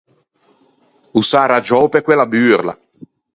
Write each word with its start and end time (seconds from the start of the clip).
O 1.19 1.21
s’é 1.29 1.39
arraggiou 1.41 1.85
pe 1.91 1.99
quella 2.05 2.29
burla. 2.33 2.73